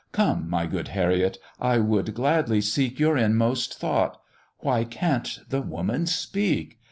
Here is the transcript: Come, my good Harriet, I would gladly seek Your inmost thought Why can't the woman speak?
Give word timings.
Come, 0.13 0.49
my 0.49 0.65
good 0.65 0.87
Harriet, 0.87 1.37
I 1.59 1.77
would 1.77 2.15
gladly 2.15 2.59
seek 2.59 2.97
Your 2.99 3.15
inmost 3.17 3.75
thought 3.77 4.19
Why 4.57 4.83
can't 4.83 5.37
the 5.47 5.61
woman 5.61 6.07
speak? 6.07 6.79